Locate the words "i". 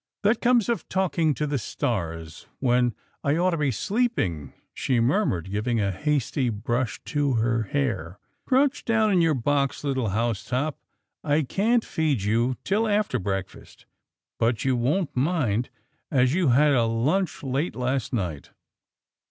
3.23-3.37, 11.23-11.43